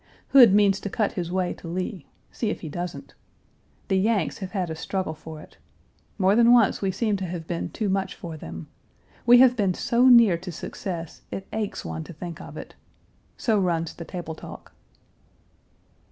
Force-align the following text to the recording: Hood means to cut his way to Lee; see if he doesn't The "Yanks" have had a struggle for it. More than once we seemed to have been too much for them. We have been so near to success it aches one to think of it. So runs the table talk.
Hood 0.29 0.51
means 0.51 0.79
to 0.79 0.89
cut 0.89 1.11
his 1.11 1.31
way 1.31 1.53
to 1.53 1.67
Lee; 1.67 2.07
see 2.31 2.49
if 2.49 2.61
he 2.61 2.69
doesn't 2.69 3.13
The 3.87 3.97
"Yanks" 3.99 4.39
have 4.39 4.49
had 4.49 4.71
a 4.71 4.75
struggle 4.75 5.13
for 5.13 5.39
it. 5.41 5.59
More 6.17 6.35
than 6.35 6.51
once 6.51 6.81
we 6.81 6.89
seemed 6.89 7.19
to 7.19 7.25
have 7.27 7.45
been 7.45 7.69
too 7.69 7.87
much 7.87 8.15
for 8.15 8.35
them. 8.35 8.65
We 9.27 9.37
have 9.41 9.55
been 9.55 9.75
so 9.75 10.07
near 10.07 10.39
to 10.39 10.51
success 10.51 11.21
it 11.29 11.45
aches 11.53 11.85
one 11.85 12.03
to 12.05 12.13
think 12.13 12.41
of 12.41 12.57
it. 12.57 12.73
So 13.37 13.59
runs 13.59 13.93
the 13.93 14.03
table 14.05 14.33
talk. 14.33 14.73